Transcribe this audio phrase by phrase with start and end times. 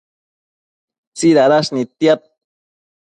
[1.15, 2.19] tsidadash nidtiad